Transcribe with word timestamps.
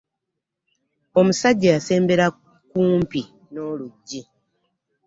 Omusajja 1.19 1.69
yasembera 1.75 2.25
kumpi 2.71 3.21
n'oluggi. 3.51 4.21